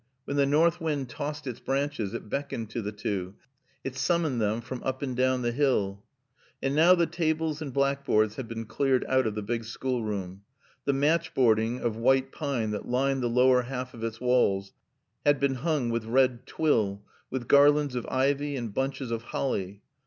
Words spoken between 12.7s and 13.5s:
that lined the